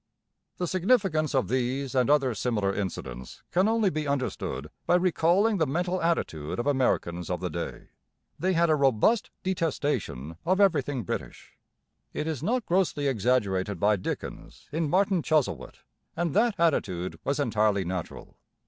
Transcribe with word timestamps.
The 0.57 0.65
significance 0.67 1.35
of 1.35 1.47
these 1.47 1.93
and 1.93 2.09
other 2.09 2.33
similar 2.33 2.73
incidents 2.73 3.43
can 3.51 3.67
only 3.67 3.91
be 3.91 4.07
understood 4.07 4.71
by 4.87 4.95
recalling 4.95 5.57
the 5.59 5.67
mental 5.67 6.01
attitude 6.01 6.57
of 6.57 6.65
Americans 6.65 7.29
of 7.29 7.39
the 7.39 7.51
day. 7.51 7.89
They 8.39 8.53
had 8.53 8.71
a 8.71 8.75
robust 8.75 9.29
detestation 9.43 10.37
of 10.43 10.59
everything 10.59 11.03
British. 11.03 11.51
It 12.13 12.25
is 12.25 12.41
not 12.41 12.65
grossly 12.65 13.05
exaggerated 13.05 13.79
by 13.79 13.95
Dickens 13.95 14.69
in 14.71 14.89
Martin 14.89 15.21
Chuzzlewit. 15.21 15.81
And 16.15 16.33
that 16.33 16.55
attitude 16.57 17.19
was 17.23 17.39
entirely 17.39 17.85
natural. 17.85 18.39